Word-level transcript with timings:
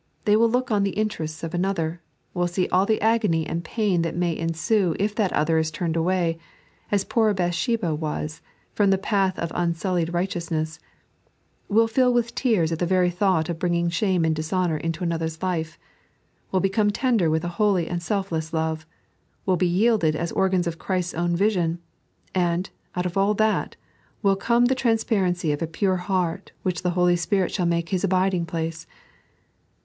They 0.25 0.35
will 0.35 0.49
look 0.49 0.71
on 0.71 0.81
the 0.81 0.95
intorests 0.97 1.43
of 1.43 1.53
another; 1.53 2.01
will 2.33 2.47
see 2.47 2.67
all 2.69 2.87
the 2.87 2.99
agony 3.03 3.45
and 3.45 3.63
pain 3.63 4.01
that 4.01 4.15
may 4.15 4.35
ensue 4.35 4.95
if 4.97 5.13
that 5.13 5.31
other 5.33 5.59
is 5.59 5.69
turned 5.69 5.95
away, 5.95 6.39
as 6.91 7.03
poor 7.03 7.31
Bathsheba 7.35 7.93
was, 7.93 8.41
from 8.73 8.89
the 8.89 8.97
path 8.97 9.37
of 9.37 9.51
unsullied 9.53 10.11
righteouBness; 10.11 10.79
wiU 11.69 11.87
fill 11.87 12.11
with 12.11 12.33
tears 12.33 12.71
at 12.71 12.79
the 12.79 12.85
very 12.87 13.11
thought 13.11 13.47
of 13.47 13.59
bringing 13.59 13.89
shame 13.91 14.25
and 14.25 14.35
dishonour 14.35 14.77
into 14.77 15.03
another's 15.03 15.43
life; 15.43 15.77
will 16.51 16.59
become 16.61 16.89
tonder 16.89 17.29
with 17.29 17.43
a 17.43 17.47
holy 17.61 17.87
and 17.87 18.01
selfless 18.01 18.53
love; 18.53 18.87
will 19.45 19.55
be 19.55 19.67
yielded 19.67 20.15
as 20.15 20.31
organs 20.31 20.65
of 20.65 20.79
Christ's 20.79 21.13
own 21.13 21.35
vision; 21.35 21.77
and, 22.33 22.71
out 22.95 23.05
of 23.05 23.17
all 23.19 23.35
thcU, 23.35 23.73
will 24.23 24.35
come 24.35 24.65
the 24.65 24.73
transparency 24.73 25.51
of 25.51 25.61
a 25.61 25.67
pure 25.67 25.97
heart, 25.97 26.53
which 26.63 26.81
the 26.81 26.89
Holy 26.97 27.15
Spirit 27.15 27.51
shall 27.53 27.67
make 27.67 27.85
Hi^ 27.91 28.03
abiding 28.03 28.47
place. 28.47 28.87